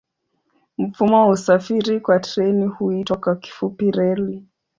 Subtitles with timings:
[0.77, 4.45] Mfumo wa usafiri kwa treni huitwa kwa kifupi reli.